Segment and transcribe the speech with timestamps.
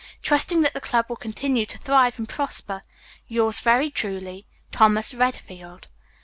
[0.23, 2.81] Trusting that the club will continue to thrive and prosper,
[3.27, 5.85] "Yours very truly, "THOMAS REDFIELD."